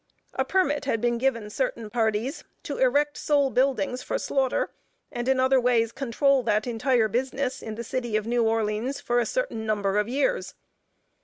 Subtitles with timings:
[0.33, 4.71] A permit had been given certain parties to erect sole buildings for slaughter,
[5.11, 9.19] and in other ways control that entire business in the city of New Orleans for
[9.19, 10.55] a certain number of years.